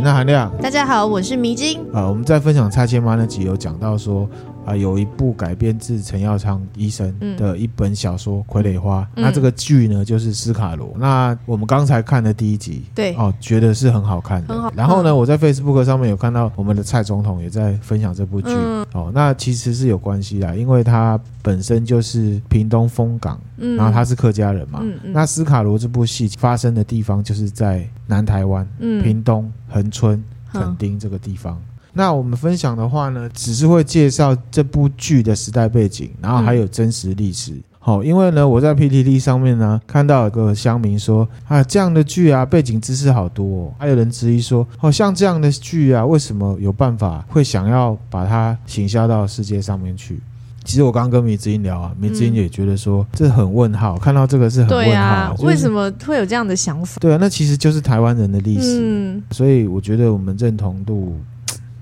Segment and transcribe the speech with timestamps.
[0.00, 0.50] 那含亮。
[0.62, 1.80] 大家好，我是迷津。
[1.92, 4.28] 啊，我们在分享拆迁妈那集有讲到说。
[4.64, 10.94] 啊，有一部改编自陈耀昌医生的一本小说《傀儡花》，嗯，那这个剧呢就是斯卡罗。
[10.98, 14.72] 那我们刚才看的第一集，对哦，觉得是很好看的。
[14.74, 18.86] 然后呢，我在 Facebook 上面有看到我们的蔡总统也在分享这部剧，嗯。
[18.92, 24.80] 哦，那其实是有关系的，因为他本身就是屏东风港，嗯，然后他是客家人嘛。
[25.02, 31.60] 那斯卡罗这部戏发生的地方就是在南台湾，嗯，屏东恒春垦丁这个地方。
[31.94, 37.54] 那我们分享的话呢，只是会介绍这部剧的时代背景，然后还有真实历史。
[37.78, 43.74] 好、嗯，因为呢，我在 PTT 上面呢看到有个乡民说啊，这样的剧啊，背景知识好多、哦。
[43.78, 50.18] 还有人质疑说，好、哦、像这样的剧啊，为什么有办法会想要把它行销到世界上面去？
[50.64, 56.96] 其实我刚刚跟米之音聊啊，米之音也觉得说、嗯、这很问号，看到这个是很问号，对啊就是、为什么会有这样的想法？
[57.00, 61.14] 对啊，那其实就是台湾人的历史、嗯，所以我觉得我们认同度。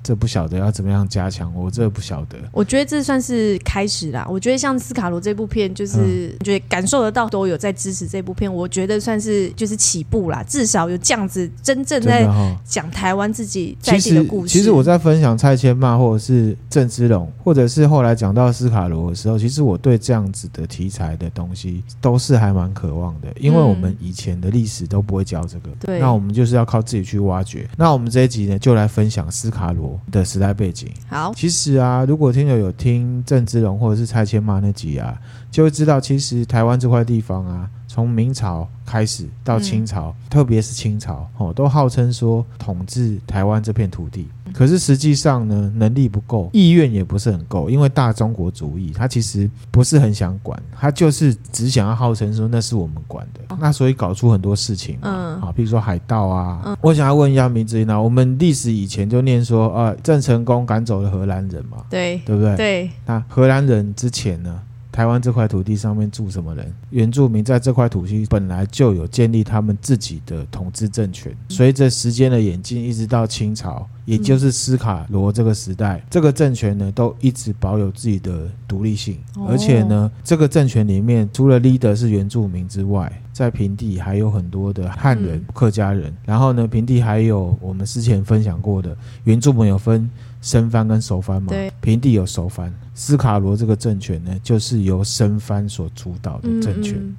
[0.02, 2.36] 这不晓得要怎么样加强，我这不晓得。
[2.50, 4.26] 我觉得这算是开始啦。
[4.28, 8.52] 我觉得像斯卡罗这部片，就是觉得感受得到都有在支持这部片。
[8.52, 12.28] 我觉得算是就是起步啦，至少有这样子真正在
[12.64, 14.52] 讲台湾自己在地的故事。
[14.52, 27.68] 其实我在分享蔡千嬅或者是郑芝龙，或者是后来讲到斯卡罗的时候，其实我对这样子的题材的东西都是还蛮渴望的，因为我们以前的历史都不会教这个，对，那我们就是要靠自己去挖掘。
[27.76, 30.90] 那我们这一集呢，就来分享斯卡罗的时代背景。
[31.08, 35.18] 好，其实啊，如果听友有听郑芝龙或者是蔡千妈那集啊，
[35.50, 44.26] 就会知道，其实台湾这块地方啊，从明朝开始到清朝，嗯、特别是清朝哦，都号称说统治台湾这片土地。
[44.54, 62.56] 可是实际上呢，能力不够，意愿也不是很够，因为大中国主义，他其实不是很想管，他就是只想要号称说那是我们管的，哦、那所以搞出很多事情嘛，嗯，啊，比如说海盗啊，嗯、我想要问一下明志呢，我们历史以前就念说，呃，郑成功赶走了荷兰人嘛，对，对不对？
[62.56, 64.62] 对，那荷兰人之前呢？
[64.92, 66.70] 台湾这块土地上面住什么人？
[66.90, 71.34] 原住民在这块土地本来就有建立他们自己的统治政权。
[71.48, 79.18] 随着时间的演进，一直到清朝，也就是斯卡罗这个时代，这个政权呢都一直保有自己的独立性。
[79.48, 86.14] 而且呢，这个政权里面除了 leader 是原住民之外，在平地还有很多的汉人、客家人。
[86.26, 88.94] 然后呢，平地还有我们之前分享过的
[89.24, 90.10] 原住民有分。
[90.42, 92.70] 生番跟熟番嘛，对，平地有熟番。
[92.94, 97.16] 斯卡罗这个政权呢，就是由生番所主导的政权，嗯嗯，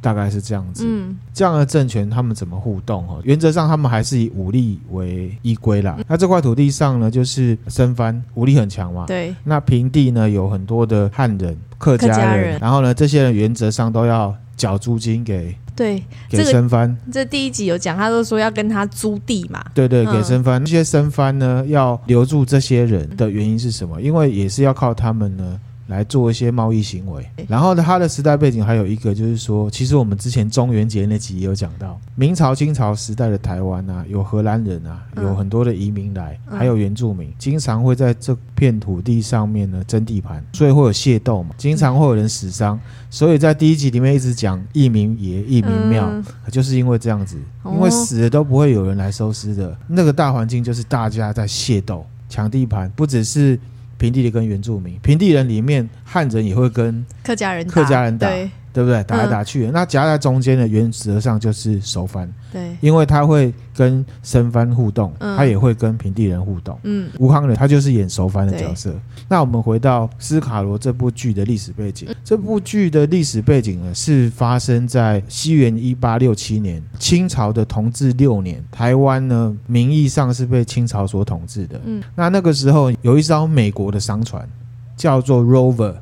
[0.00, 0.84] 大概是这样子。
[0.84, 3.06] 嗯，这样的政权他们怎么互动？
[3.06, 5.94] 哈，原则上他们还是以武力为依归啦。
[5.98, 9.06] 嗯、那这块土地上呢，就是生番武力很强嘛。
[9.06, 9.32] 对。
[9.44, 15.54] 那平地呢，有很多的汉人，客家人，然后呢，这些人原则上都要缴租金给。
[15.76, 19.64] 对，给生番，这个、这第一集有讲，他都说要跟他租地嘛。
[19.74, 24.00] 对对，给生番，这、嗯、些生番呢，要留住这些人的原因是什么？
[24.00, 25.58] 因为也是要靠他们呢。
[25.86, 42.80] 来做一些贸易行为，然后呢，它的时代背景还有一个就是说，其实我们之前中元节那集也有讲到，明朝、清朝时代的台湾啊，有荷兰人啊，有很多的移民来，还有原住民，经常会在这片土地上面呢争地盘，所以会有械斗嘛，经常会有人死伤，
[43.10, 46.10] 所以在第一集里面一直讲义民爷、义民庙，
[46.50, 53.60] 就是因为这样子，因为死了都不会有人来收尸的，那个大环境就是大家在械斗、抢地盘，不只是。
[53.98, 59.02] 平地的跟原住民，平地人里面汉人也会跟客家人客家人打，对，对不对？
[59.02, 62.32] 打来打去那夹在中间的原则上就是熟番。
[62.52, 66.78] 对，因为他会跟生番互动，嗯，他也会跟平地人互动。
[66.84, 68.94] 嗯，吴康仁他就是演熟番的角色。
[69.28, 81.80] 那我们回到斯卡罗这部剧的历史背景，这部剧的历史背景呢是发生在西元一八六七年，清朝的同治六年，台湾呢名义上是被清朝所统治的。
[81.84, 84.48] 嗯，那那个时候有一艘美国的商船
[84.96, 85.96] 叫做 Rover。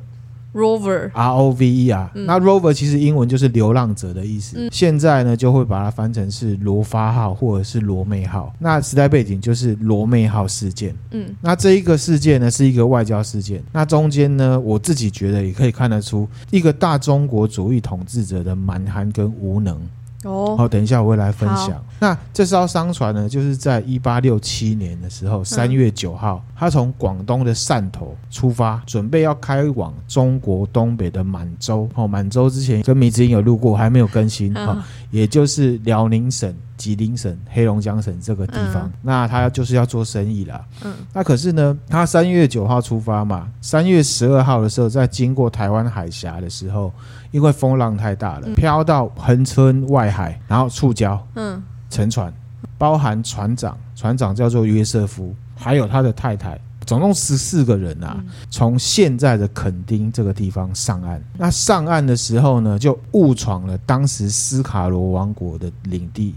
[0.53, 8.53] Rover，R O V E 啊，嗯，那 Rover 其实英文就是流浪者的意思，嗯，现在呢就会把它翻成是罗发号或者是罗妹号。
[8.59, 19.79] 那时代背景就是罗妹号事件，嗯，那这一个事件呢是一个外交事件，那中间呢我自己觉得也可以看得出一个大中国主义统治者的蛮横跟无能。
[20.23, 21.83] 哦，好，等一下我会来分享。
[21.99, 31.87] 那这艘商船呢，就是在一八六七年的时候，三月九号，他从广东的汕头出发，准备要开往中国东北的满洲。
[31.95, 34.53] 哦，满洲之前跟米子英有录过，还没有更新。
[34.53, 36.53] 哈、哦，也就是辽宁省。
[36.75, 40.65] 吉林省、黑龙江省这个地方，嗯，那他就是要做生意啦。
[40.83, 46.91] 嗯，那可是呢，他三月九号出发嘛，三月十二号的时候，在经过台湾海峡的时候，
[47.33, 52.33] 因为风浪太大了，飘到恒村外海，然后触礁，嗯，沉船。
[52.77, 61.21] 包含船长，船长叫做约瑟夫，还有他的太太，总共十四个人啊，从现在的垦丁这个地方上岸。
[61.37, 66.35] 那上岸的时候呢，就误闯了当时斯卡罗王国的领地。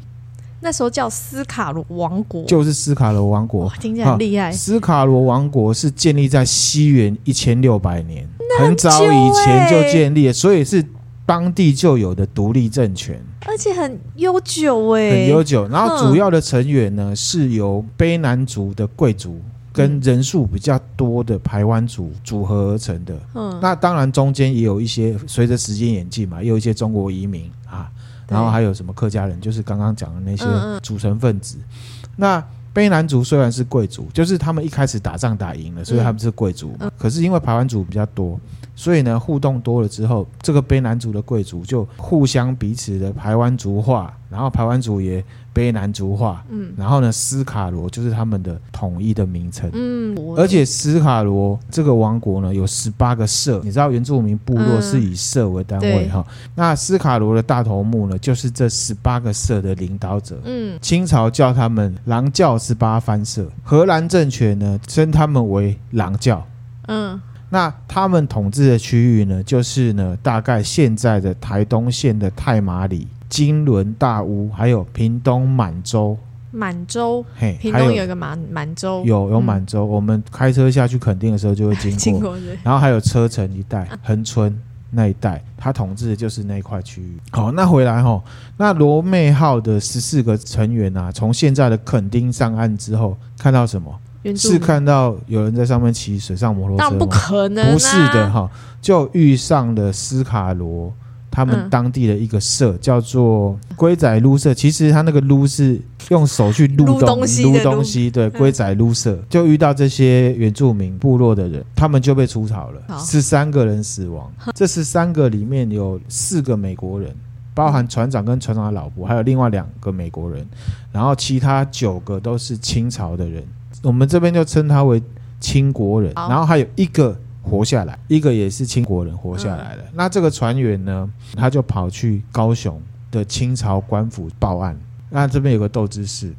[0.60, 4.50] 那时候叫斯卡罗王国，就是斯卡罗王国，听起来很厉害。
[4.50, 10.84] 斯卡罗王国是建立在西元一千六百年，很早以前就建立了，所以是
[11.24, 15.66] 当地就有的独立政权，而且很悠久哎，很悠久。
[15.68, 19.40] 然后主要的成员呢，是由卑南族的贵族
[19.72, 23.14] 跟人数比较多的排湾族组合而成的。
[23.34, 27.90] 嗯，那当然中间也有一些随着时间演进嘛，也有一些中国移民啊。
[28.28, 30.44] 然后还有什么客家人，就是刚刚讲的那些
[30.82, 31.58] 组成分子。
[31.58, 32.44] 嗯嗯，那
[32.76, 36.76] 卑南族虽然是贵族，就是他们一开始打仗打赢了，所以他们是贵族。
[36.98, 38.38] 可是因为排湾族比较多，
[38.74, 45.24] 所以呢互动多了之后，这个卑南族的贵族就互相彼此的排湾族化，然后排湾族也。
[45.56, 66.46] 卑南族化，嗯，然后呢，斯卡罗就是他们的统一的名称，嗯，而且斯卡罗这个王国呢有十八个社，你知道原住民部落是以社为单位哈，嗯，那斯卡罗的大头目呢就是这十八个社的领导者，嗯，清朝叫他们狼教十八番社，荷兰政权呢称他们为狼教，
[66.88, 67.18] 嗯，
[67.48, 73.08] 那他们统治的区域呢就是呢大概现在的台东县的太麻里。
[73.28, 76.16] 金轮大屋，还有屏东满洲，
[76.50, 84.56] 满洲，嘿，屏东有一个满满洲，有有满洲，嗯，我们开车下去垦丁的时候就会经过， 经过然后还有车城一带， 恒春
[84.90, 87.18] 那一带，他统治的就是那一块区域。
[87.30, 88.22] 好，那回来哈，
[88.56, 93.92] 那罗妹号的十四个成员啊，从现在的垦丁上岸之后，看到什么？
[94.36, 96.90] 是看到有人在上面骑水上摩托车吗？
[96.90, 98.50] 那不可能，啊，不是的哈，
[98.80, 100.92] 就遇上了斯卡罗。
[101.36, 105.78] 他们当地的一个社、嗯、叫做龟仔撸社，其实他那个撸是
[106.08, 108.10] 用手去撸东西，撸东西。
[108.10, 109.18] 对，龟仔撸社。
[109.28, 114.32] 就遇到这些原住民部落的人，他们就被除草了，十三个人死亡。
[114.54, 117.14] 这十三个里面有四个美国人，
[117.52, 120.42] 包含船长跟船长的老婆，还有另外两个美国人，
[120.90, 123.44] 然后其他九个都是清朝的人，
[123.82, 125.02] 我们这边就称他为
[125.38, 126.14] 清国人。
[126.14, 127.14] 然后还有一个。
[127.48, 129.82] 活下来，一个也是清国人活下来了。
[129.84, 134.76] 嗯、那这个船员呢，他就跑去高雄的清朝官府报案。
[135.08, 136.34] 那这边有个豆知识，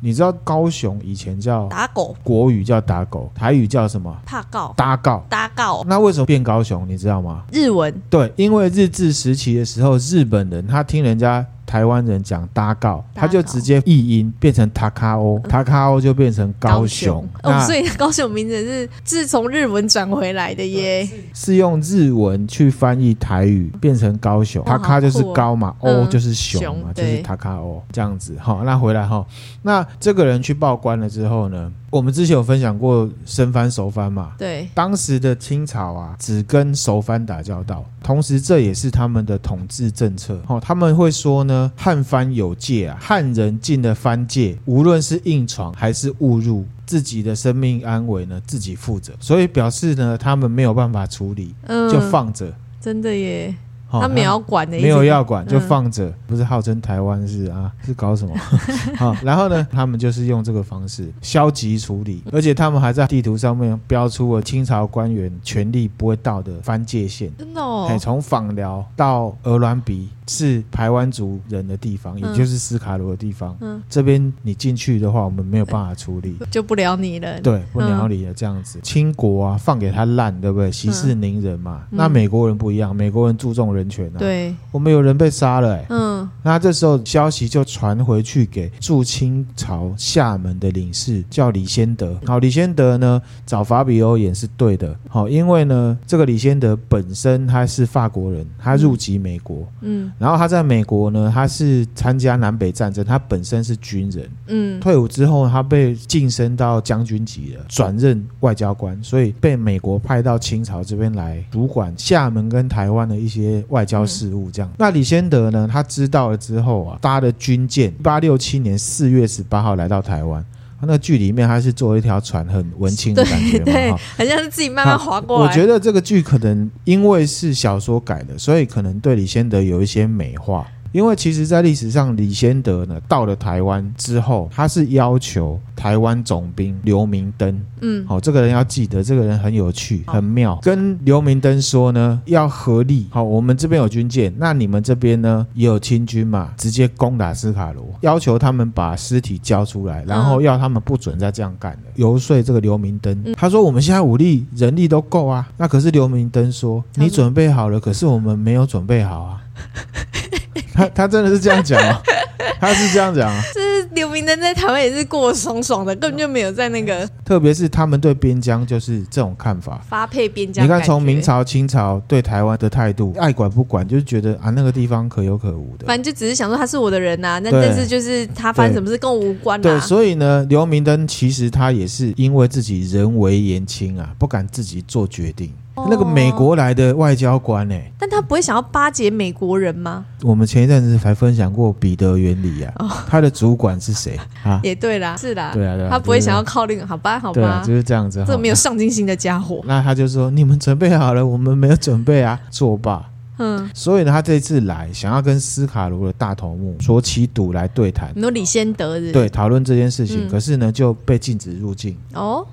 [0.00, 4.16] 你知道高雄以前叫打狗，国语叫打狗，台语叫什么？
[4.24, 5.84] 怕告，搭告，搭告。
[5.86, 6.88] 那为什么变高雄？
[6.88, 7.44] 你知道吗？
[7.52, 7.92] 日文。
[8.08, 11.44] 对，因为日治时期的时候，日本人他听人家。
[11.66, 17.28] 台湾人讲搭告，他就直接译音变成塔卡欧，塔卡欧就变成高雄。
[17.42, 21.06] 哦，所以 高雄名字是自从日文转回来的耶。
[21.34, 28.36] 是用日文去翻译台语变成高雄，塔卡就是高嘛，欧、哦、就是熊嘛，嗯、就是塔卡欧这样子。
[28.40, 29.26] 好，那回来哈，
[29.62, 31.72] 那这个人去报官了之后呢？
[31.90, 34.32] 我们之前有分享过生番熟番嘛？
[34.36, 40.40] 对，当时的清朝啊，只跟熟番打交道，同时这也是他们的统治政策。
[40.48, 49.12] 哦，他们会说呢，汉番有界啊，汉人进了番界，无论是硬闯还是误入，自己的生命安危呢，自己负责。
[49.20, 52.52] 所以表示呢，他们没有办法处理，嗯、就放着。
[52.80, 53.54] 真的耶。
[53.90, 58.34] 他没有管的，没有要管，就放着，嗯、不是号称台湾是啊，是搞什么？
[58.96, 70.08] 好，然后呢，他们就是用这个方式消极处理，而且他们还在地图上面标出了清朝官员权力不会到的番界线，真的哦，从访辽到鹅銮鼻。
[70.26, 73.56] 是排湾族人的地方，也就是斯卡罗的地方。
[73.60, 77.40] 嗯，这边你进去的话，我们没有办法处理， 就不鸟你了。
[77.40, 78.78] 对，不鸟你了，这样子。
[78.82, 80.70] 清国啊，放给他烂，对不对？
[80.72, 81.82] 息事宁人嘛。
[81.90, 84.18] 那美国人不一样，美国人注重人权啊。
[84.18, 85.86] 对，我们有人被杀了，哎。
[85.90, 86.28] 嗯。
[86.42, 92.18] 那这时候消息就传回去给驻清朝厦门的领事，叫李先德。
[92.24, 94.96] 好，李先德呢找法比欧演是对的。
[95.08, 99.66] 好，因为呢，这个李先德本身他是法国人，他入籍美国。
[99.82, 100.10] 嗯。
[100.18, 114.50] 然后他在美国呢，他是参加南北战争，他本身是军人，嗯，退伍之后他被晋升到将军级了，转任外交官，所以被美国派到清朝这边来主管厦门跟台湾的一些外交事务。
[114.50, 120.44] 这样，嗯、那李先德呢，他知道了之后啊，搭了军舰，一八六七年四月十八号来到台湾。
[120.78, 125.46] 他那个剧里面，他是坐一条船，很文青的感觉嘛，对，好像是自己慢慢划过来。
[125.46, 130.66] 我觉得这个剧可能因为是小说改的，所以可能对李先德有一些美化。
[130.96, 159.42] 因为其实，在历史上，李先德呢到了台湾之后，他是要求台湾总兵刘明登，嗯，好、哦，这个人要记得，这个人很有趣，很妙，跟刘明登说呢，要合力，好、哦，我们这边有军舰，那你们这边呢也有清军嘛，直接攻打斯卡罗，要求他们把尸体交出来，然后要他们不准再这样干了，游说这个刘明灯，他说我们现在武力人力都够啊，那可是刘明登说你准备好了，可是我们没有准备好啊。
[160.72, 162.02] 他他真的是这样讲啊，
[162.60, 163.42] 他是这样讲啊。
[163.54, 167.08] 就是刘明灯在台湾也是过爽爽的，根本就没有在那个。
[167.24, 170.64] 特别是他们对边疆就是这种看法，发配边疆。
[170.64, 175.86] 你看从明朝、清朝对台湾的态度，爱管不管，就是觉得啊那个地方可有可无的。
[175.86, 179.62] 反正就只是想说他是我的人呐、啊，那但是就是他发生什么事跟我无关、啊。
[179.62, 185.52] 对，所以呢，刘明灯其实他也是因为自己人微言轻啊，不敢自己做决定。
[185.88, 187.92] 那个美国来的外交官呢、欸？
[187.98, 190.04] 但他不会想要巴结美国人吗？
[190.22, 194.58] 我们前一阵子才分享过彼得原理啊，哦、他的主管是谁啊？
[194.64, 199.60] 也对啦，是啦，对啊，对啊，他不会想要靠那个，好吧，好吧，就是这样子，这个没有上进心的家伙。
[199.64, 203.04] 那他就说：“你们准备好了，我们没有准备啊，作罢。”
[203.38, 209.12] 嗯，所以呢，他这次来想要跟斯卡罗的大头目说起赌来对谈，你说李先德是？
[209.12, 211.94] 对，讨论这件事情，嗯、可是呢就被禁止入境。
[212.14, 212.46] 哦，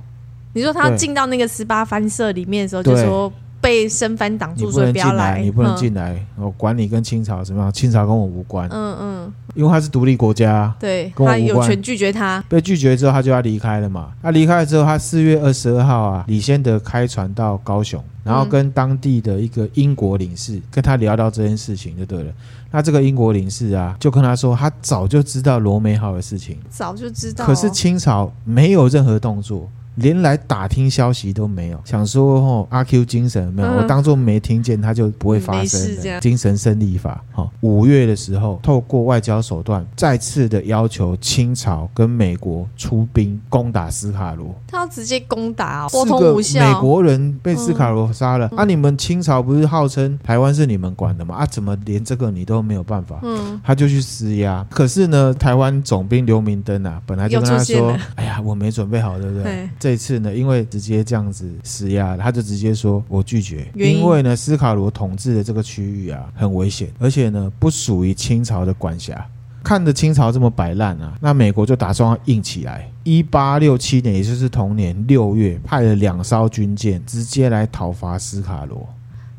[0.54, 3.32] 你说他进到那个十八番社里面的时候，就说。
[3.64, 5.40] 被生番挡住，所以不要来。
[5.40, 7.72] 你不能进来，我管你跟清朝什么样？
[7.72, 8.68] 清朝跟我无关。
[8.70, 11.10] 嗯嗯，因为他是独立国家，对。
[11.16, 12.44] 他有权拒绝他。
[12.50, 14.12] 被拒绝之后，他就要离开了嘛。
[14.22, 22.34] 他离开了之后，他四月二十二号啊，李先德开船到高雄，然后跟当地的一个英国领事跟他聊到这件事情就对了。
[22.70, 27.46] 那这个英国领事啊，就跟他说，他早就知道罗美号的事情，早就知道。
[27.46, 29.70] 可是清朝没有任何动作。
[29.96, 36.20] 连来打听消息都没有，想说哦，阿 Q 精神没有，嗯、我当做没听见，他就不会发生的。
[36.20, 44.56] 精神胜利法，好，五月的时候，透过外交手段，再次的要求清朝跟美国出兵攻打斯卡罗。
[44.68, 48.48] 他要直接攻打，四个美国人被斯卡罗杀了。
[48.54, 51.36] 嗯、啊，你们清朝不是号称台湾是你们管的吗？
[51.36, 53.20] 啊，怎么连这个你都没有办法？
[53.24, 54.66] 嗯，他就去施压。
[54.70, 59.44] 可是呢，台湾总兵刘明灯啊，本来就跟他说，哎呀，我没准备好，对不对？
[59.44, 69.28] 对这一次呢，因为直接这样子施压，他就直接说：“我拒绝。”因为呢，斯卡罗统治的这个区域啊，很危险，而且呢，不属于清朝的管辖。
[69.62, 72.90] 看着清朝这么摆烂啊，那美国就打算要硬起来。
[73.04, 78.88] 一八六七年，也就是同年六月，派了两艘军舰直接来讨伐斯卡罗。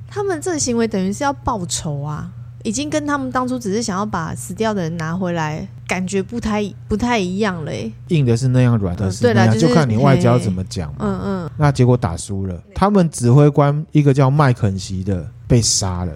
[0.07, 2.31] 他们这个行为等于是要报仇啊！
[2.65, 7.93] 已经跟他们当初只是想要把死掉的人拿回来，感觉不太不太一样嘞。
[8.09, 10.93] 硬的是那样，软的是那样，嗯就是、就看你外交怎么讲。
[10.99, 11.51] 嗯嗯。
[11.59, 16.13] 那结果打输了，他们指挥官一个叫麦肯锡的被杀了。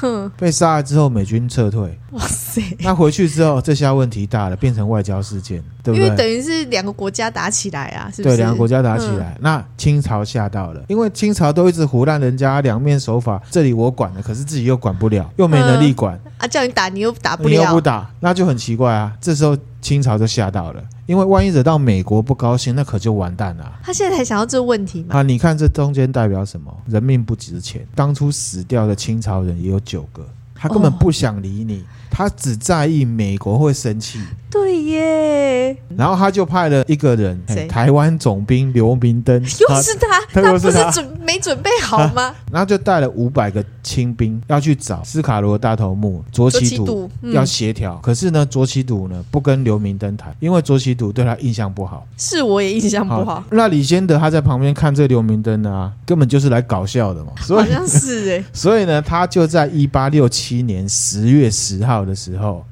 [0.00, 1.98] 哼，被杀了之后，美军撤退。
[2.12, 2.62] 哇塞！
[2.80, 6.04] 那回去之后，这下问题大了，变成外交事件，对不对？
[6.06, 8.36] 因为等于是两个国家打起来啊，是不是？
[8.36, 9.32] 对，两个国家打起来。
[9.36, 16.14] 嗯、那清朝吓到了，因为清朝都一直胡乱人家，两面手法，这里我管了，可是自己又管不了，又没能力管。
[16.24, 19.12] 嗯、啊，叫你打你又打不了，你又不打，那就很奇怪啊。
[19.20, 20.82] 这时候清朝就吓到了。
[21.06, 23.72] 因为万一惹到美国不高兴，那可就完蛋了。
[23.82, 25.16] 他现在才想到这个问题吗？
[25.16, 26.76] 啊，你看这中间代表什么？
[26.86, 27.86] 人命不值钱。
[27.94, 31.80] 当初死掉的清朝人也有九个，他根本不想理你。
[31.80, 34.20] 哦他只在意美国会生气，
[34.50, 35.76] 对耶。
[35.96, 42.34] 然后他就派了一个人，谁台湾总兵刘明灯，又是他， 他，他不是准没准备好吗？
[42.52, 47.94] 然后就带了五百个清兵要去找斯卡罗大头目卓奇笃，要协调。
[47.94, 52.06] 嗯、可是呢，卓奇笃呢不跟刘明灯谈，因为卓奇笃对他印象不好。
[52.16, 53.24] 是我也印象不好。
[53.24, 57.32] 好，那李先德他在旁边看这个刘明灯啊，根本就是来搞笑的嘛。
[57.40, 58.44] 所以好像是哎。
[58.52, 61.95] 所以呢，他就在一八六七年十月十号。
[62.04, 62.64] 的时候，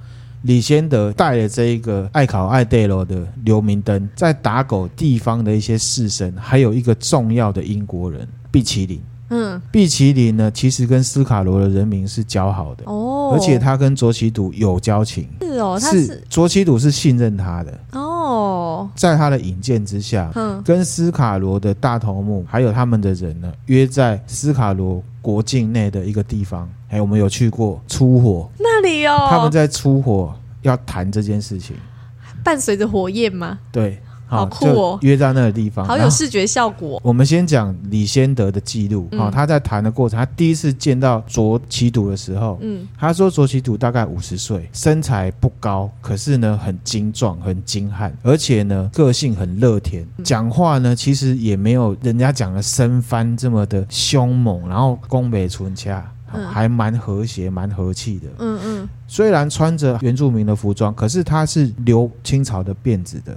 [0.43, 9.00] 李先德带了这一个爱考爱戴罗的刘明灯，在打狗地方的一些士绅，还有一个重要的英国人毕奇林。
[9.31, 15.26] 嗯，毕奇林呢，其实跟斯卡罗的人民是交好的哦，而且他跟卓奇笃有交情。
[15.40, 18.04] 是哦，他是卓奇笃是信任他的哦，
[18.95, 26.69] 在他的引荐之下，嗯，跟斯卡罗的大头目还有他们的人呢，约在斯卡罗国境内的一个地方。
[26.90, 31.75] 哎，我们有去过出火那里哦，他们在出火要谈这件事情，
[32.45, 33.59] 伴随着火焰吗？
[33.73, 33.99] 对。
[34.26, 34.99] 好酷哦！
[35.02, 37.00] 约在那个地方，好有视觉效果。
[37.04, 39.09] 我们先讲李先德的记录。
[39.12, 56.04] 好、嗯，他在谈的过程，他第一次见到卓奇笃的时候，嗯，他说卓奇笃大概五十岁，身材不高，可是呢很精壮、很精悍，而且呢个性很乐天，讲话呢其实也没有人家讲的生番这么的凶猛，然后攻北存掐。
[56.37, 58.26] 嗯，还蛮和谐、蛮和气的。
[58.40, 63.37] 嗯嗯，虽然穿着原住民的服装，可是他是留清朝的辫子的，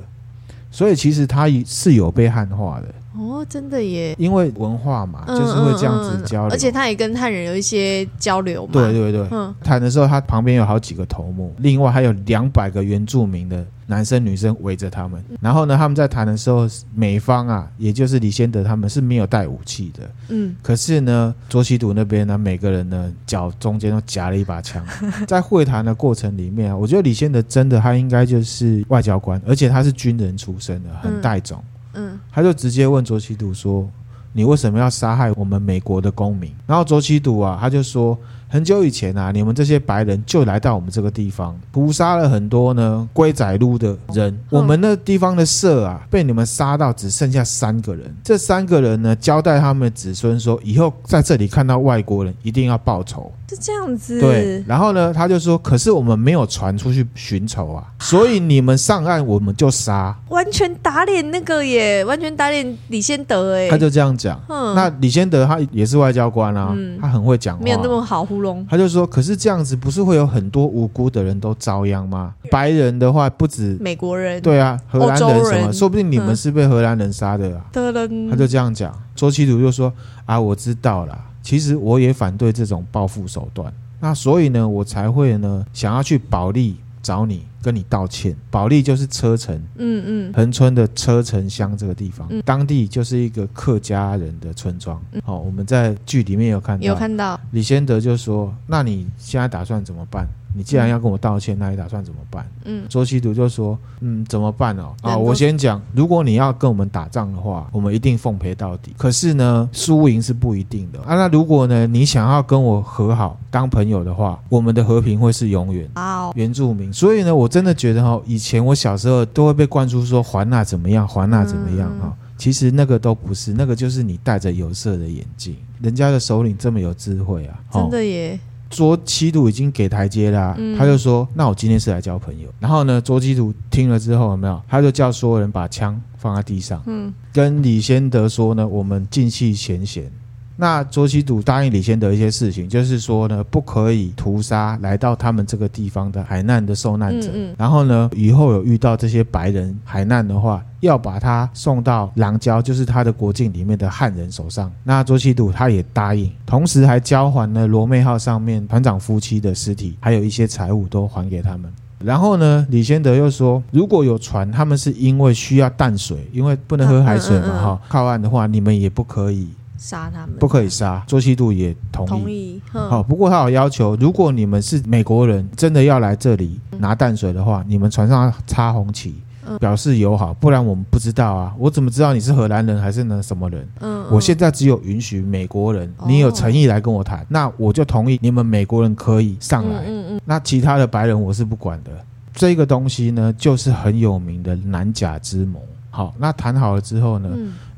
[0.77, 2.93] 所以其实它是有被汉化的。
[3.17, 4.15] 哦，真的耶！
[4.17, 8.73] 因为文化嘛，嗯、就是会这样子交流，而且他也跟汉人有一些交流嘛。
[8.73, 15.23] 对对对，嗯，谈的时候他旁边有好几个头目，另外还有两百个原住民的男生女生围着他们。
[15.41, 20.09] 然后呢，他们在谈的时候，美方啊，也就是李先德他们是没有带武器的。
[20.29, 24.85] 嗯，可是呢，卓杞笃那边呢，每个人呢脚中间都夹了一把枪。
[25.27, 31.57] 在会谈的过程里面啊，我觉得李先德真的他应该就是外交官，而且他是军人出身的，很带种。
[31.59, 33.85] 嗯嗯，他就直接问卓奇笃说
[34.31, 38.17] ：“你为什么要杀害我们美国的公民？”然后卓奇笃啊，他就说。
[38.49, 44.39] 很久以前啊，你们这些白人就来到我们这个地方，屠杀了很多呢龟仔路的人。
[44.49, 48.15] 我们那地方的社啊，被你们杀到只剩下三个人。
[48.23, 53.29] 这三个人呢，交代他们的子孙说，以后在这里看到外国人，一定要报仇。
[53.49, 54.19] 是这样子。
[54.19, 54.63] 对。
[54.67, 60.15] 然后呢，他就说，可是我们没有船出去寻仇啊， 所以你们上岸我们就杀。
[60.29, 63.69] 完全打脸那个耶，完全打脸李先德哎。
[63.69, 64.39] 他就这样讲。
[64.49, 64.75] 嗯。
[64.75, 68.65] 那李先德他也是外交官啊，嗯、他很会讲话，没有那么好糊弄。
[68.69, 72.33] 他就说：“可是这样子不是会有很多无辜的人都遭殃吗？
[72.51, 78.93] 白人的话不止美国人，对啊，荷兰人什么，说不定你们是被荷兰人杀的啊。”他就这样讲。
[79.15, 79.91] 卓杞笃就说
[80.25, 81.17] ：“啊，我知道了。
[81.47, 83.71] 其实我也反对这种报复手段。
[84.01, 94.95] 那所以呢，我才会呢想要去保利找你。”跟你道歉，保利就是车城，嗯嗯，恒春的车城乡这个地方，嗯，当地就是一个客家人的村庄。
[94.97, 102.43] 好，嗯哦，我们在剧里面有看到，有看到李先德就说：“那你现在打算怎么办？”你既然要跟我道歉，那你打算怎么办？
[102.65, 104.95] 嗯，周西毒就说：“嗯，怎么办哦？
[105.01, 108.91] 啊，我先讲，如果你要跟我们打仗的话，我们一定奉陪到底。
[108.97, 111.15] 可是呢，输赢是不一定的啊。
[111.15, 115.87] 那如果呢，你想要跟我和好，当朋友的话，我们的和平会是永远。
[115.93, 116.91] 哦，原住民。
[116.91, 122.13] 所以呢，我真的觉得哈，以前我小时候都会被灌输说还那怎么样，还那怎么样哈。
[122.37, 125.55] 其实那个都不是，那个就是你戴着有色的眼镜。
[125.81, 128.37] 人家的首领这么有智慧啊，真的耶。”
[128.69, 134.61] 卓七度已经给台阶啦、啊嗯，他就说：“那我今天是来交朋友。”然后呢，卓七度听了之后有没有？
[134.67, 140.11] 他就叫所有人把枪放在地上，嗯，跟李先德说呢：“我们尽弃前嫌。”
[140.59, 147.29] 那卓杞笃答应李先德一些事情，就是说呢，不可以屠杀来到他们这个地方的海难的受难者。
[147.29, 154.71] 嗯嗯、然后呢，以后有遇到这些白人海难的话，要把他送到狼礁，就是他的国境里面的汉人手上。
[154.83, 161.71] 那卓杞笃他也答应，同时还交还了罗妹号上面团长夫妻的尸体，还有一些财物都还给他们。
[162.03, 169.47] 然后呢，李先德又说，如果有船，他们是因为需要淡水，因为不能喝海水嘛，哈、嗯嗯嗯，靠岸的话，你们也不可以。
[169.77, 172.09] 杀他们不可以杀，周西度也同意。
[172.09, 172.61] 同意。
[172.71, 179.15] 好，不过他有要求，如果你们是美国人，真的要来这里拿淡水的话，你们船上插红旗，
[179.59, 181.53] 表示友好，不然我们不知道啊。
[181.57, 183.67] 我怎么知道你是荷兰人还是呢什么人？
[183.81, 189.83] 嗯，我现在只有允许美国人，你有诚意来跟我谈，那我就同意你们美国人可以上来。
[189.85, 190.21] 嗯嗯。
[190.25, 191.91] 那其他的白人我是不管的。
[192.33, 195.61] 这个东西呢，就是很有名的南甲之盟。
[195.89, 197.29] 好，那谈好了之后呢？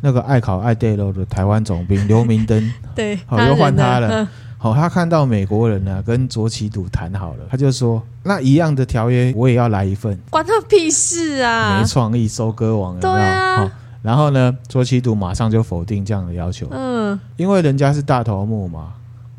[0.01, 4.27] 那个爱考爱对喽的台湾总兵刘明灯， 对，好又换他了。
[4.57, 11.79] 好，他看到美国人呢、啊、跟卓杞笃谈好了，他就说：“那一样的条约我也要来一份。”关他屁事啊！
[11.79, 13.71] 没创意收割王有没有，对啊。
[14.01, 16.67] 然后呢，卓杞笃马上就否定这样的要求。
[16.71, 18.93] 嗯，因为人家是大头目嘛。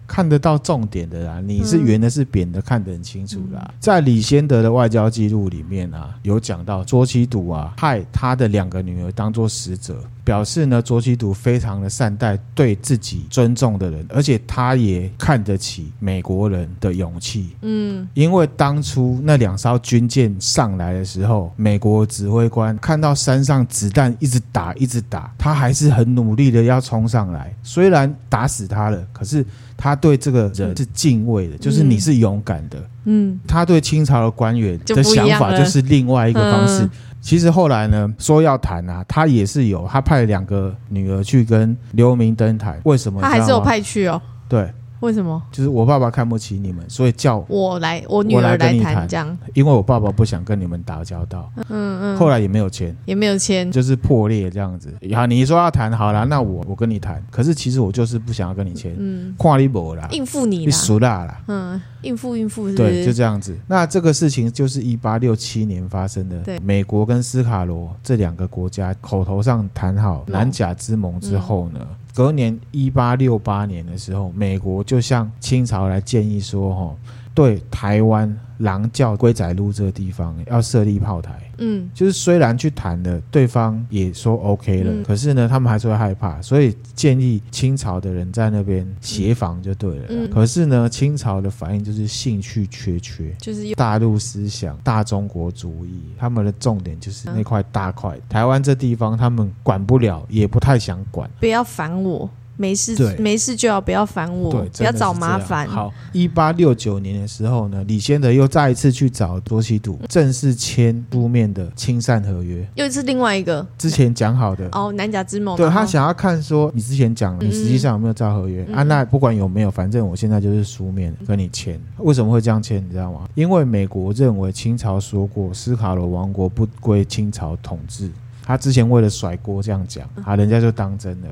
[0.07, 3.61] 看得到重点的啦，你是圆的，是扁的，看得很清楚啦。
[3.63, 10.03] 嗯、在李先德的外交记录里面啊，有讲到卓杞笃啊，派他的两个女儿当做使者。
[10.31, 17.57] 表示呢，卓杞笃非常的善待对自己尊重的人，而且他也看得起美国人的勇气。
[17.63, 27.53] 嗯，因为当初那两艘军舰上来的时候，美国指挥官看到山上子弹一直打，一直打，他还是很努力的要冲上来。
[27.65, 29.45] 虽然打死他了，可是
[29.77, 32.79] 他对这个人是敬畏的，就是你是勇敢的。
[33.07, 36.89] 嗯，他对清朝的官员的想法就是另外一个方式。
[37.21, 42.81] 其实后来呢，说要谈啊，他也是有，他派两个女儿去跟刘明登谈。
[42.85, 43.21] 为什么？
[43.21, 44.21] 他还是有派去哦。
[44.49, 44.73] 对。
[45.01, 45.43] 为什么？
[45.51, 49.37] 就是我爸爸看不起你们，所以叫我来，我女儿来谈这样。
[49.55, 51.51] 因为我爸爸不想跟你们打交道。
[51.69, 52.17] 嗯嗯。
[52.17, 54.93] 后来也没有签，也没有签，就是破裂这样子。
[55.15, 57.23] 好，你说要谈好了，那我我跟你谈。
[57.31, 58.95] 可是其实我就是不想要跟你签。
[58.99, 59.35] 嗯。
[59.37, 60.65] 跨立博啦，应付你啦。
[60.67, 61.41] 你熟啦啦。
[61.49, 62.75] 嗯，应付应付是。
[62.75, 63.57] 对，就这样子。
[63.67, 66.39] 那这个事情就是一八六七年发生的。
[66.41, 66.59] 对。
[66.61, 71.81] 美国跟斯卡罗这两个国家口头上谈好南甲之盟之后呢，
[72.15, 76.97] 隔年一八六八年的时候，美国就向清朝来建议说，哈，
[77.35, 78.39] 对台湾。
[78.61, 90.05] 狼叫龟仔路这个地方要设立炮台，嗯，就是虽然去谈了，对方也说 OK 了，嗯、可是呢，他们还是会害怕，所以建议清朝的人在那边协防就对了。
[90.09, 102.29] 嗯、可是呢，清朝的反应就是兴趣缺缺，就是大陆思想、大中国主义，他们的重点就是那块大块、嗯、台湾这地方，他们管不了，也不太想管，不要烦我。
[102.61, 105.67] 没事，对没事就要不要烦我，对不要找麻烦。
[105.67, 115.57] 好，一八六九年的时候呢，李先德又再一次去找多西土，正式签书面的清善合约，又是另外一个之前讲好的哦，南甲之盟。
[115.57, 118.83] 对，他想要看说你之前讲，你实际上有没有照合约、嗯、啊？
[118.83, 121.81] 那不管有没有，反正我现在就是书面跟你签。
[121.97, 122.85] 为什么会这样签？
[122.85, 123.27] 你知道吗？
[123.35, 128.11] 因为美国认为清朝说过，斯卡罗王国不归清朝统治。
[128.51, 131.29] 他之前为了甩锅这样讲，啊，人家就当真了。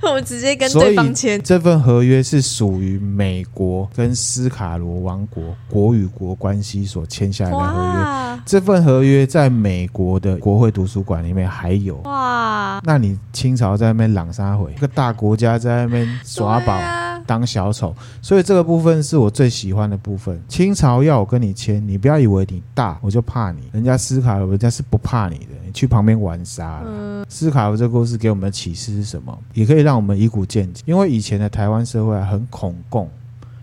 [0.10, 1.38] 我直接跟对方签。
[1.42, 8.40] 这份合约是属于美国跟斯卡罗王国国与国关系所签下来的合约。
[8.46, 11.96] 这份合约在美国的国会图书馆里面还有。
[12.04, 12.80] 哇！
[12.82, 16.80] 那你清朝在那边朗沙回，一个大国家在那边耍宝。
[17.30, 20.42] 当小丑，所以这个部分是我最喜欢的部分。
[20.48, 26.82] 清朝要我跟你签，你不要以为你大我就怕你，人家斯卡罗人家是不怕你的，你去旁边玩沙。
[26.84, 29.38] 嗯、斯卡罗这个故事给我们的启示是什么？
[29.54, 33.08] 也可以让我们以古见今，因为以前的台湾社会很恐共。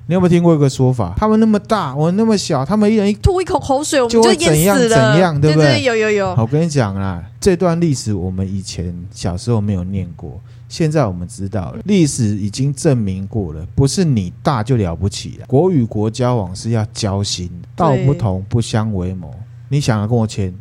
[0.09, 1.13] 你有没有听过一个说法？
[1.17, 4.95] 他们那么大，我那么小，他们一人一吐一口口水，我们就淹死了。
[4.95, 5.65] 怎样怎样，对不对？
[5.65, 6.33] 对对，有有有。
[6.37, 10.39] 我跟你讲啦，这段历史我们以前小时候没有念过。
[10.69, 15.45] 现在我们知道了，历史已经证明过了，不是你大就了不起了。
[15.47, 19.33] 国与国交往是要交心，道不同不相为谋。
[19.69, 20.53] 你想要跟我签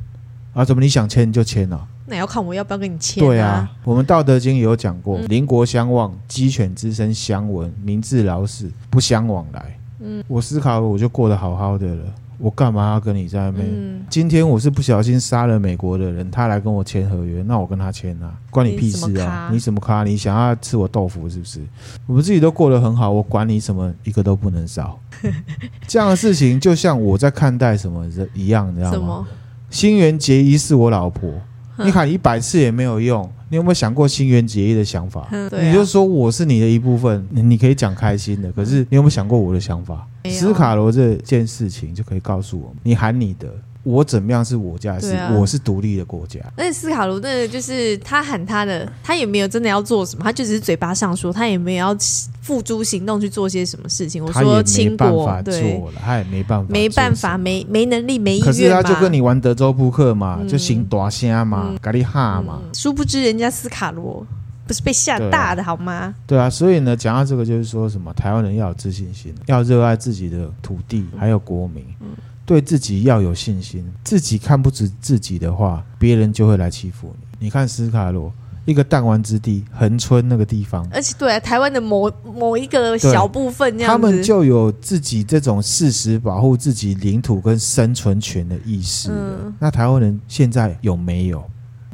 [0.53, 0.65] 啊？
[0.65, 1.89] 怎么你想签就签了？
[2.07, 3.21] 那要看我要不要跟你签。
[3.21, 9.79] 对啊，我们《道德经》也有讲过：邻国相望，鸡犬之声相闻，民自扰死，不相往来。
[9.99, 12.05] 嗯，我思考了，我就过得好好的了。
[12.39, 13.67] 我干嘛要跟你在那边？
[13.67, 19.49] 嗯、今天我是不小心杀了美国的人，他来跟我签合约，那我跟他签啊，关你屁事啊！
[19.53, 20.05] 你什么咖？
[20.05, 21.61] 你想要吃我豆腐是不是？
[22.07, 24.99] 我们自己都过得很好，我管你什么，一个都不能少。
[25.89, 29.27] 这样的事情就像我在看待什么一样，你知道吗？
[29.71, 31.31] 新垣结衣是我老婆，
[31.79, 33.31] 你喊一百次也没有用。
[33.49, 35.21] 你有没有想过新垣结衣的想法？
[35.31, 38.51] 啊、你就说我是你的一部分，你可以讲开心的。
[38.51, 40.05] 可是你有没有想过我的想法？
[40.29, 43.49] 斯卡罗这件事情就可以告诉我们：你喊你的。
[43.87, 46.41] 我怎么样是我家的事，啊、我是独立的国家。
[46.57, 51.97] 而且斯卡罗那个就是他喊他的，他也没有真的要做什么，他就只是嘴巴上说，他也没有要
[52.43, 54.25] 付诸行动去做些什么事情。
[54.25, 58.47] 我说清国，对，他也没办法，没办法，没没能力，没意愿。
[58.47, 62.61] 可是他就跟你玩德州扑克嘛，嗯、就行大声嘛，咖喱哈嘛。
[62.73, 64.27] 殊不知人家斯卡罗
[64.67, 66.13] 不是被吓大的好吗？
[66.27, 71.85] 对啊，所以呢，讲到这个就是说什么，台湾人要有自信心，要热爱自己的土地，还有国民。
[72.01, 72.09] 嗯
[72.47, 77.47] 对自己要有信心，自己看不起自己的话，别人就会来欺负你。
[77.47, 78.33] 你看斯卡罗，
[78.65, 89.11] 一个弹丸之地，恒春那个地方，而且对啊，台湾的某某一个小部分，他们就有自己这种事实保护自己领土跟生存权的意识。
[89.13, 91.45] 嗯、那台湾人现在有没有？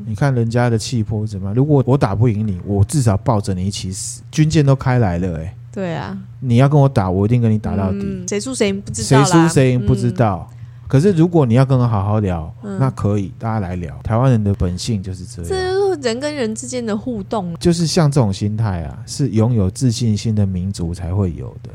[0.05, 1.55] 你看人家的气魄怎么样？
[1.55, 4.21] 如果我打不赢你，我至少抱着你一起死。
[4.31, 5.57] 军舰都开来了、欸，哎。
[5.73, 8.25] 对啊，你要跟我打，我一定跟你打到底。
[8.29, 10.47] 谁输谁赢不知道，谁输谁赢不知道。
[10.53, 13.99] 嗯、可是如果你要跟我好好聊，嗯、那可以，大家来聊。
[14.03, 21.71] 台湾人的本性就是这样，这就是人跟人之间的互动，就是像这种心态啊，是拥有自信心的民族才会有的。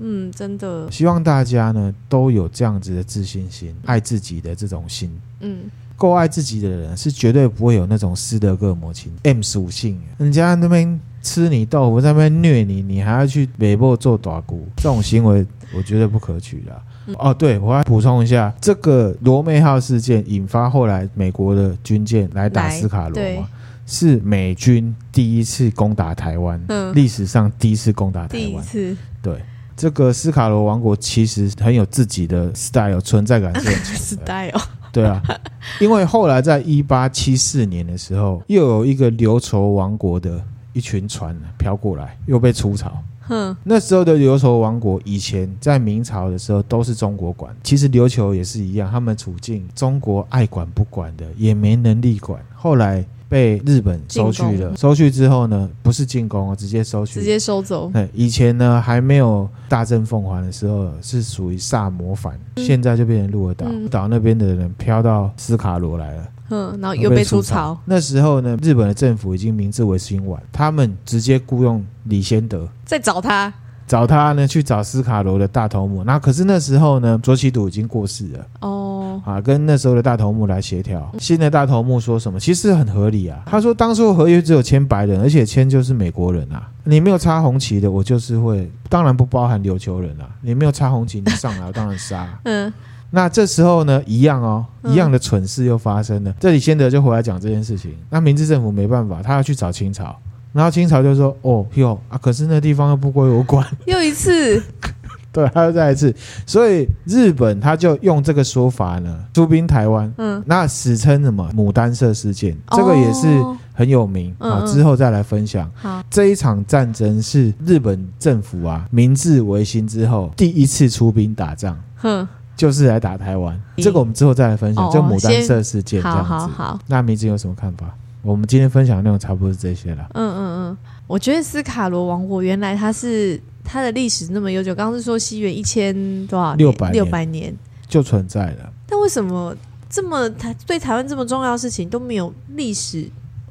[0.00, 0.88] 嗯，真的。
[0.90, 5.10] 希望大家呢都有这样子的自信心，爱自己的这种心。
[5.40, 5.62] 嗯，
[5.98, 10.98] 够爱自己的人是绝对不会有那种斯德哥尔摩情 M 属性，人家那边。
[11.20, 15.44] 吃你豆腐，在那边虐你，你还要去北部做打鼓，这种行为
[15.76, 16.82] 我觉得不可取的。
[17.08, 23.48] 嗯、哦，对，我要补充一下，这个罗妹号事件引发后来美国的军舰来打斯卡罗嘛，
[23.84, 28.96] 是美军第一次攻打台湾，嗯，历史上第一次攻打台湾，第一次。
[29.20, 29.42] 对，
[29.76, 34.62] 这个斯卡罗王国其实很有自己的 style，存在感是很强的 style。
[35.00, 35.22] 对啊，
[35.80, 40.42] 因为后来在一八七四年的时候，又有一个琉球王国的。
[40.74, 43.02] 一群船飘过来，又被出草。
[43.22, 47.52] 哼，那时候的琉球王国，以前在明朝的时候都是中国管。
[47.64, 52.40] 其实琉球也是一样，他们处境中国爱管不管的，也没能力管。
[52.54, 57.90] 后来被日本收去了，收去之后呢，不是进攻，直接收去，直接收走。
[57.92, 66.28] 对，以前呢还没有大政奉还的时候，是属于萨摩藩，嗯、现在就变成鹿儿岛，岛、嗯、那边的人飘到斯卡罗来了。
[66.50, 67.78] 嗯，然后又被出草。
[67.84, 73.52] 那时候呢，日本的政府已经明治维新完，他们直接雇佣李先德在找他。
[73.88, 76.04] 找他呢，去找斯卡罗的大头目。
[76.04, 78.46] 那可是那时候呢，卓奇笃已经过世了。
[78.60, 81.10] 哦，啊，跟那时候的大头目来协调。
[81.18, 82.38] 新的大头目说什么？
[82.38, 83.42] 其实很合理啊。
[83.46, 86.68] 他说，当初合约只有签白人，而且签就是美国人啊。
[86.84, 90.28] 你没有插红旗的，我就是会，当然不包含琉球人啊。
[90.42, 92.38] 你没有插红旗，你上来我 当然杀。
[92.44, 92.72] 嗯，
[93.10, 96.34] 那这时候呢，一样哦，一样的蠢事又发生了。
[96.38, 97.94] 这里先德就回来讲这件事情。
[98.10, 100.14] 那明治政府没办法，他要去找清朝。
[100.58, 103.64] 然后清朝就说：“哦哟啊，可是那地方又不归我管。
[103.86, 104.60] ”又一次，
[105.30, 106.12] 对，他又再一次，
[106.44, 110.12] 所以日本他就用这个说法呢，出兵台湾。
[110.18, 111.48] 嗯，那史称什么？
[111.54, 113.28] 牡丹社事件，这个也是
[113.72, 114.66] 很有名啊。
[114.66, 115.70] 之后再来分享。
[115.76, 121.78] 好，这一场战争是日本政府啊，明治维新之后第一次出兵打仗。
[121.94, 123.56] 哼，就是来打台湾。
[123.76, 124.90] 这个我们之后再来分享。
[124.90, 126.24] 就牡丹社事件这样子。
[126.24, 126.78] 好好好。
[126.88, 127.94] 那明治有什么看法？
[128.22, 130.06] 我们今天分享的内容差不多是这些了。
[130.14, 130.38] 嗯嗯
[130.70, 130.76] 嗯，
[131.06, 137.54] 我觉得斯卡罗王国原来它是它的历史那么悠久，刚刚是说西元一千多少六百六百年
[137.86, 138.72] 就存在了。
[138.86, 139.56] 但为什么
[139.88, 143.08] 这么台对台湾这么重要的事情都没有历史？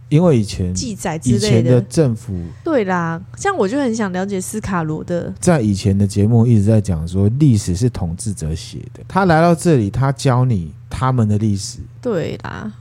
[0.09, 5.33] 因为以前记载之类的，以前的政府对啦，像我就很想了解斯卡罗的。
[5.39, 11.79] 在以前的节目一直在讲说，历史是统治者写的，他来到这里，他教你他们的历史。
[12.01, 12.71] 对啦。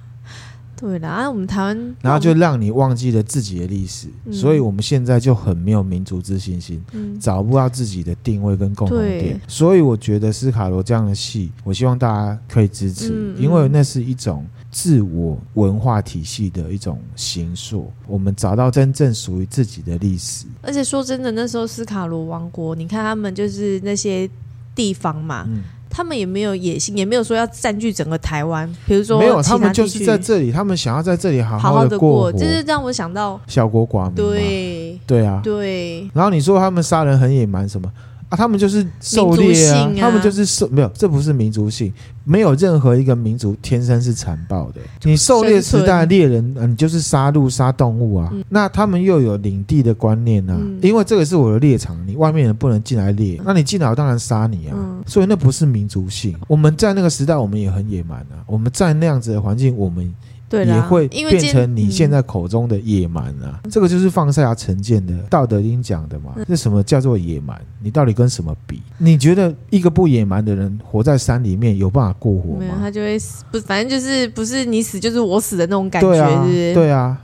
[0.77, 9.41] 对啦，啊、我们台湾，然后就让你忘记了自己的历史，嗯、所以我们现在就很没有民族自信心，嗯、找不到自己的定位跟共同点。
[9.49, 17.91] 所以我觉得斯卡罗这样的戏，我希望大家可以支持，嗯、因为那是一种自我文化体系的一种形塑。
[18.07, 20.45] 我们找到真正属于自己的历史。
[20.61, 24.29] 而且说真的，那时候斯卡罗王国，你看他们就是那些
[24.75, 25.49] 地方嘛。
[25.97, 28.71] 嗯他们也没有野心，也没有说要占据整个台湾。
[28.87, 34.15] 比如说，没有，他们就是在这里，他们想要在这里好好的过，就是让我想到小国寡民。
[34.15, 36.07] 对，对啊，对。
[36.13, 37.91] 然后你说他们杀人很野蛮什么？
[38.29, 44.81] 啊，他们就是狩猎啊，啊他们就是狩，没有，这不是民族性，没有任何一个民族天生是残暴的。
[45.05, 48.29] 你狩猎时代的猎人，嗯，你就是杀戮杀动物啊。
[48.33, 54.75] 嗯、那他们又有领地的观念啊，嗯、因为这个是我的猎场，你外面人不能进来猎，那你进来我当然杀你啊。
[54.75, 56.37] 嗯、所以那不是民族性。
[56.47, 58.45] 我们在那个时代，我们也很野蛮啊。
[58.47, 60.15] 我们在那样子的环境，我们。
[60.49, 63.61] 对，也会变成你现在口中的野蛮啊！
[63.69, 66.37] 这个就是放下成见的《道德经》讲的嘛。
[66.47, 67.61] 那什么叫做野蛮？
[67.83, 68.81] 你到底跟什么比？
[68.97, 72.59] 你觉得一个不野蛮的人活在山里面有办法过活吗？
[72.61, 73.43] 没有，他就会死。
[73.51, 76.73] 不，反正就是不是你死就是我死的那种感觉？
[76.73, 77.21] 对啊。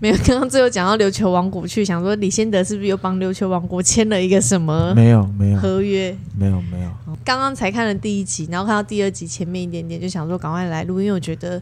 [0.00, 4.94] 没有，刚刚最后讲到琉球王国去，想说李先德是不是又帮琉球王国签了一个什么？
[4.94, 6.90] 没有，没有合约，没有，没有。
[7.24, 11.60] 刚刚才看了第一集，然后看到第二集前面一点点，就想说赶快来录，因为我觉得。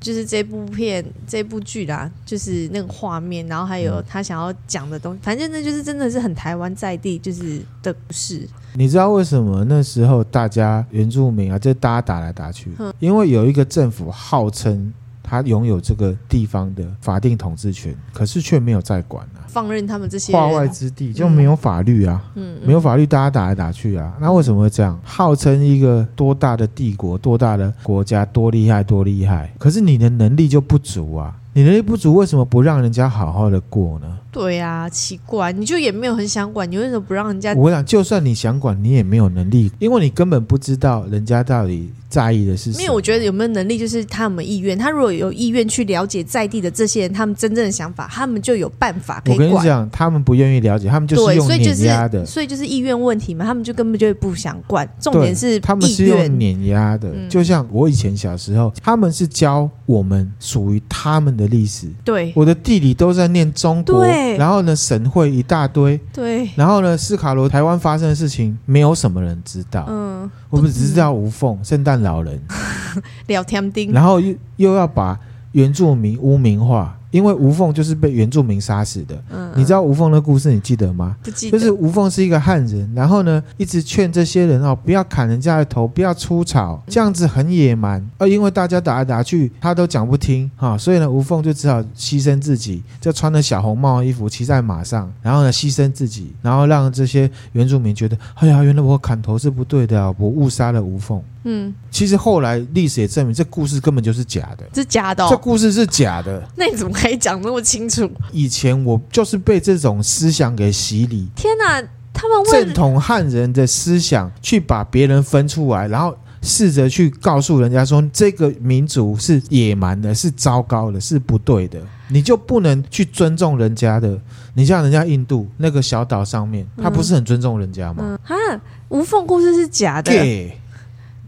[0.00, 8.48] 就是这部片、这部剧啦，就是那个画面，然后还有他想要讲的东西，反正那就是真的是很台湾在地，就是的故事。
[8.74, 14.94] 你知道为什么那时候大家原住民啊，就大家打来打去，嗯、因为有一个政府号称
[15.28, 19.44] 他拥有这个地方的法定统治权，可是却没有在管啊。
[19.46, 24.98] 放任他们这些化外之地就没有法律啊，嗯，没有法律，大家打来打去啊，那为什么会这样？
[25.04, 34.18] 号称一个多大的帝国，多大的国家，多厉害，多厉害，可是你的能力就不足啊，你能力不足，为什么不让人家好好的过呢？
[34.30, 37.54] 对呀、啊，奇怪，你就也没有很想管，你为什么不让人家？
[37.54, 42.78] 我想，就算你想管，你也没有能力，因为你根本不知道人家到底在意的是什么。
[42.78, 44.78] 没有，我觉得有没有能力，就是他有没有意愿。
[44.78, 49.48] 他如果有意愿去了解在地的这些人，他们真正的想法，他们就有办法可以管。
[49.48, 53.44] 我跟你讲，他们不愿意了解，他们就是用碾压的，所以就是意愿问题嘛。
[53.44, 54.86] 他们就根本就不想管。
[55.00, 61.88] 重点是他们是用碾压的，嗯、就像我以前小时候，他们是教我们属于他们的历史。
[62.04, 64.98] 对，我的地理都在念中国，对然后呢，省。
[65.08, 72.38] 会一大堆，对，然后呢，斯卡罗台湾发生的事情，没有什么人知道，嗯，我们只知道无缝、圣诞老人、
[73.26, 75.18] 聊天钉，然后又又要把
[75.52, 76.97] 原住民污名化。
[77.10, 81.16] 因为吴凤就是被原住民杀死的，嗯，你知道吴凤的故事，你记得吗？
[81.22, 81.58] 不记得。
[81.58, 88.04] 就是吴凤是一个汉人，然后呢，一直劝这些人哦，不要砍人家的头，不要出草，这样子很野蛮。
[88.18, 101.22] 而因为大家打来打去，他都讲不听哈，所以呢，吴凤就只好牺牲自己，就穿着小红帽衣服，骑在马上，然后呢，牺牲自己，然后让这些原住民觉得，哎呀，原来我砍头是不对的，我误杀了吴凤。
[101.44, 105.28] 嗯，其实后来历史也证明，这故事根本就是假的，是假的哦。
[105.30, 108.10] 这故事是假的，那你怎么可以讲那么清楚？
[108.32, 111.28] 以前我就是被这种思想给洗礼。
[111.36, 111.80] 天哪，
[112.12, 124.18] 他们正统汉人的思想去把别人分出来，然后试着去告诉人家说，这个民族是野蛮的，是糟糕的，是不对的，你就不能去尊重人家的。
[124.54, 128.18] 你像人家印度那个小岛上面，他不是很尊重人家吗？
[128.24, 130.12] 哈、嗯，无缝故事是假的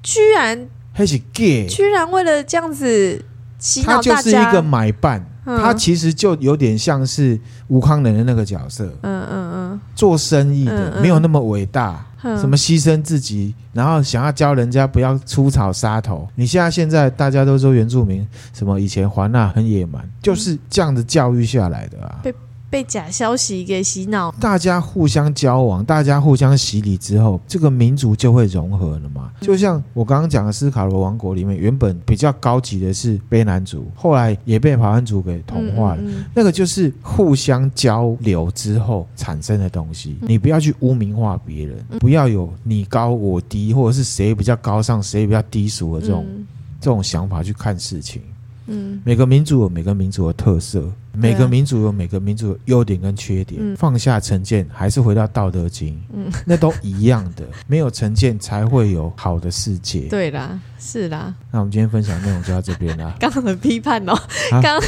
[0.03, 3.25] 居然还是 gay，居然为了这样子
[3.59, 5.25] 洗脑大家，他就是一个买办。
[5.43, 16.29] 他其实就有点像是吴康仁的那个角色，嗯嗯嗯，做生意的没有那么伟大，什么牺牲自己，然后想要教人家不要出草杀头。
[16.37, 22.21] 你现在现在大家都说原住民什么以前华纳很野蛮，就是这样子教育下来的啊。
[22.23, 22.33] 被
[22.85, 29.31] 假消息给洗脑，大家互相交往，大家互相洗礼之后，这个民族就会融合了嘛。
[29.41, 36.03] 就像我刚刚讲的斯卡罗王国里面，原本比较高级的是卑南族，后来也被排湾族给同化了。
[36.03, 40.17] 嗯嗯，那个就是互相交流之后产生的东西。
[40.23, 46.27] 你不要去污名化别人，不要有你高我低，或者是谁比较高尚，谁比较低俗的这种
[46.81, 48.23] 这种想法去看事情。
[48.67, 50.91] 嗯，每个民族有每个民族的特色。
[51.13, 57.45] 每个民族有每个民族的优点跟缺点，嗯、放下成见，还是回到《道德经》，嗯， 那都一样的。
[57.67, 60.03] 没有成见，才会有好的世界。
[60.03, 61.35] 对啦，是啦。
[61.51, 63.13] 那我们今天分享内容就到这边啦。
[63.19, 64.15] 刚刚很批判哦，
[64.53, 64.81] 刚刚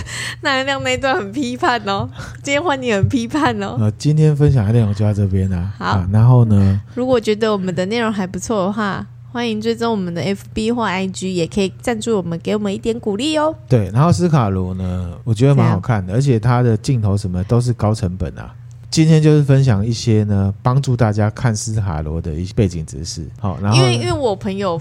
[0.43, 2.09] 那亮那段很批判哦，
[2.41, 3.77] 今天换你很批判哦。
[3.81, 5.73] 呃，今天分享的内容就到这边啦。
[5.77, 9.05] 好、啊，然后呢，如果觉得我们的内容还不错的话。
[9.33, 13.55] 欢迎追踪我们的 FB 或 IG，也可以赞助我们，给我们一点鼓励哦。
[13.67, 18.55] 对，然后斯卡罗呢，我觉得蛮好看的，而且它的镜头什么都是高成本啊。
[18.91, 23.27] 今天就是分享一些呢，帮助大家看斯卡罗的一些背景知识。
[23.41, 24.79] 好，然后因为因为我朋友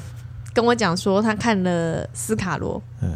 [0.53, 3.15] 跟我讲说，他看了斯卡罗，嗯。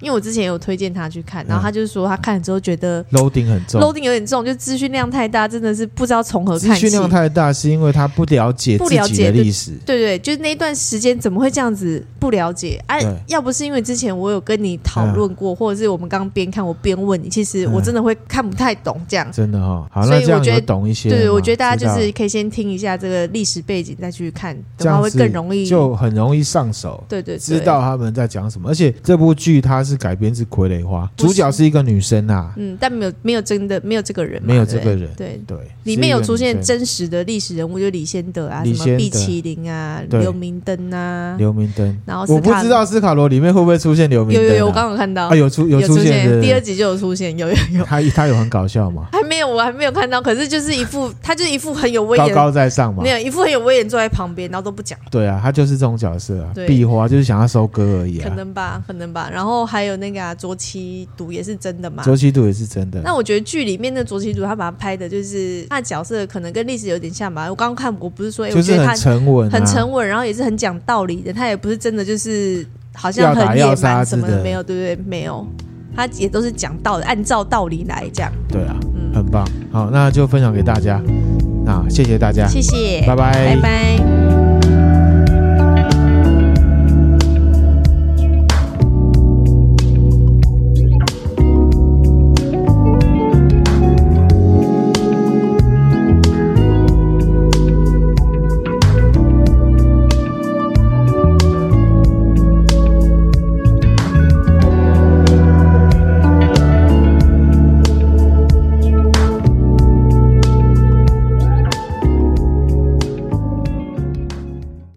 [0.00, 6.80] 因为我之前有推荐他去看，然后他就是说他看了之后觉得 loading 很重，loading 有点重，就资讯量太大，真的是不知道从何看起。
[6.80, 12.82] 资讯量太大是因为他不了解不了解历史，对对，就是那一段时间怎么会这样子不了解？
[12.86, 19.30] 哎，要不是因为之前我有跟你讨论过，或者是我们刚刚边看我边问你，其实我真的会看不太懂这样。
[19.30, 21.10] 真的哈，好，所以我觉得懂一些。
[21.10, 27.02] 对，我觉得大家就是可以先听一下这个历史背景再去看，的话会更容易，就很容易上手。
[27.08, 28.68] 对对，知道他们在讲什么。
[28.68, 35.40] 而且这部剧它是改编自傀儡花，主角是一个女生啊，嗯，但没有没有真的没有这个人，没有这个人，对。
[35.46, 49.08] 对，里面有出现真实的历史人物，就李先德啊，什么毕麒麟啊，刘明灯啊，刘明灯，然后我不知道斯卡罗里面会不会出现刘明灯，有有有，我刚刚有看到，啊，有出有出现，第二集就有出现，有有有， 他他有很搞笑吗？
[49.12, 62.02] 还没有，我还没有看到，可是就是一副，他就是一副很有威严，高高在上嘛，没有一副很有威严坐在旁边，然后都不讲，对啊，他就是这种角色啊，壁花就是想要收割而已，可能吧，可能吧，然后还有那个啊，卓七毒也是真的嘛？
[62.02, 63.00] 卓七毒也是真的。
[63.02, 67.48] 那我觉得剧里面的卓七毒，他把他拍的就是他的角色可能跟历史有点像吧。
[67.48, 71.32] 我刚刚看，我不是说，欸、我觉得他很沉稳，很沉稳，然后也是很讲道理的。
[71.32, 75.04] 他也不是真的就是好像很野蛮什么的，没有，对不对，对？
[75.06, 75.46] 没有，
[75.94, 78.32] 他也都是讲道理，按照道理来这样。
[78.48, 79.46] 对啊，嗯，很棒。
[79.70, 81.00] 好，那就分享给大家。
[81.64, 84.19] 那谢谢大家，谢谢，拜拜，拜拜。